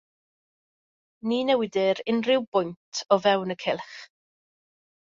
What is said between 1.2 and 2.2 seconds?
Ni newidir